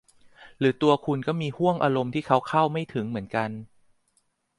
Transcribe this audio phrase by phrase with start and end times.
[0.59, 3.49] หรือตัวคุณก็มีห้วงอารมณ์ที่เขาเข้าไม่ถึงเหมือนกัน